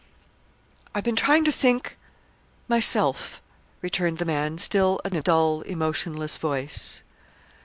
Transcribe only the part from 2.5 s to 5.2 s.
myself," returned the man, still in